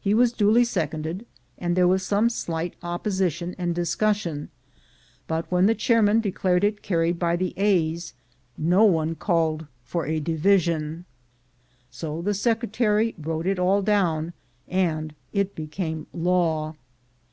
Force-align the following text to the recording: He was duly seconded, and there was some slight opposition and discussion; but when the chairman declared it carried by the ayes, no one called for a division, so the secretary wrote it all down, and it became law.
He 0.00 0.12
was 0.12 0.32
duly 0.32 0.64
seconded, 0.64 1.24
and 1.56 1.76
there 1.76 1.86
was 1.86 2.02
some 2.02 2.28
slight 2.30 2.74
opposition 2.82 3.54
and 3.58 3.76
discussion; 3.76 4.48
but 5.28 5.48
when 5.52 5.66
the 5.66 5.74
chairman 5.76 6.18
declared 6.20 6.64
it 6.64 6.82
carried 6.82 7.16
by 7.16 7.36
the 7.36 7.54
ayes, 7.56 8.12
no 8.56 8.82
one 8.82 9.14
called 9.14 9.68
for 9.84 10.04
a 10.04 10.18
division, 10.18 11.04
so 11.92 12.20
the 12.20 12.34
secretary 12.34 13.14
wrote 13.18 13.46
it 13.46 13.60
all 13.60 13.80
down, 13.80 14.32
and 14.66 15.14
it 15.32 15.54
became 15.54 16.08
law. 16.12 16.74